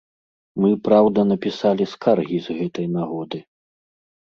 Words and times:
Мы, 0.63 0.71
праўда, 0.87 1.19
напісалі 1.33 1.83
скаргі 1.93 2.37
з 2.47 2.59
гэтай 2.63 2.91
нагоды. 2.97 3.45